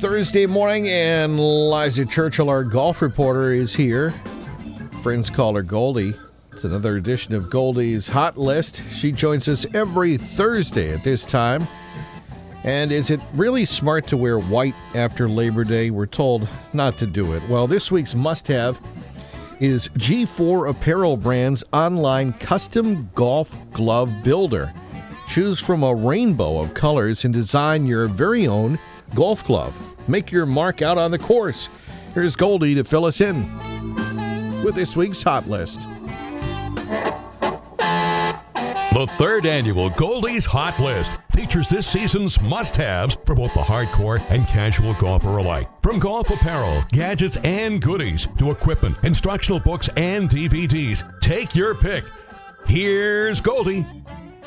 [0.00, 4.14] Thursday morning, and Liza Churchill, our golf reporter, is here.
[5.02, 6.14] Friends call her Goldie.
[6.54, 8.80] It's another edition of Goldie's Hot List.
[8.90, 11.68] She joins us every Thursday at this time.
[12.64, 15.90] And is it really smart to wear white after Labor Day?
[15.90, 17.42] We're told not to do it.
[17.50, 18.80] Well, this week's must have
[19.60, 24.72] is G/Fore Apparel Brand's online custom golf glove builder.
[25.28, 28.78] Choose from a rainbow of colors and design your very own
[29.14, 29.72] golf club.
[30.08, 31.68] Make your mark out on the course.
[32.14, 33.44] Here's Goldie to fill us in
[34.64, 35.86] with this week's hot list.
[38.92, 44.20] The third annual Goldie's Hot List features this season's must haves for both the hardcore
[44.28, 45.68] and casual golfer alike.
[45.80, 51.08] From golf apparel, gadgets, and goodies to equipment, instructional books, and DVDs.
[51.20, 52.04] Take your pick.
[52.66, 53.86] Here's Goldie.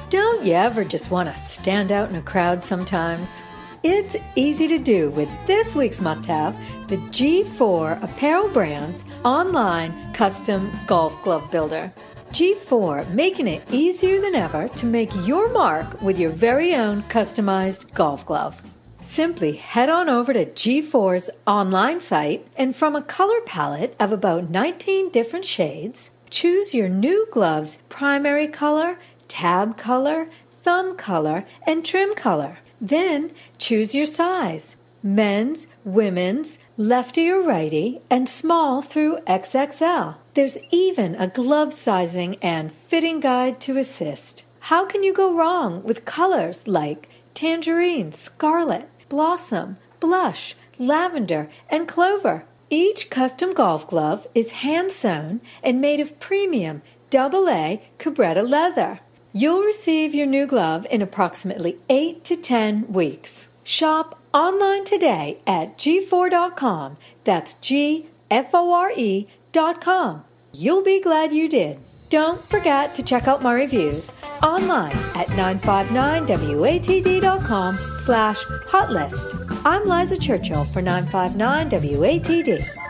[0.10, 3.44] Don't you ever just want to stand out in a crowd sometimes?
[3.84, 6.56] It's easy to do with this week's must have
[6.88, 11.92] the G/Fore Apparel Brands online custom golf glove builder.
[12.32, 17.94] G/Fore making it easier than ever to make your mark with your very own customized
[17.94, 18.64] golf glove.
[19.02, 24.50] Simply head on over to G/Fore's online site and from a color palette of about
[24.50, 28.98] 19 different shades, choose your new glove's primary color,
[29.28, 32.60] tab color, thumb color, and trim color.
[32.84, 40.16] Then choose your size men's, women's, lefty or righty, and small through XXL.
[40.34, 44.44] There's even a glove sizing and fitting guide to assist.
[44.72, 52.46] How can you go wrong with colors like tangerine, scarlet, blossom, blush, lavender, and clover?
[52.70, 56.82] Each custom golf glove is hand sewn and made of premium
[57.14, 59.00] AA Cabretta leather.
[59.36, 63.50] You'll receive your new glove in approximately 8 to 10 weeks.
[63.64, 66.98] Shop online today at gfore.com.
[67.24, 70.24] That's G F O R E.com.
[70.54, 71.80] You'll be glad you did.
[72.12, 74.12] Don't forget to check out my reviews
[74.44, 79.62] online at 959watd.com slash hotlist.
[79.66, 82.83] I'm Liza Churchill for 959WATD.